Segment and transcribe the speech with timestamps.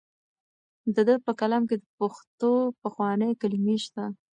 [0.95, 2.51] د ده په کلام کې د پښتو
[2.81, 4.05] پخوانۍ کلمې شته.